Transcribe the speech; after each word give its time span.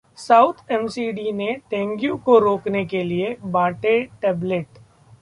south 0.17 0.71
MCD 0.71 1.31
ने 1.31 1.51
dengue 1.71 2.15
को 2.25 2.37
रोकने 2.39 2.85
के 2.85 3.03
लिए 3.03 3.35
बांटे 3.47 4.01
टेबलेट 4.21 4.79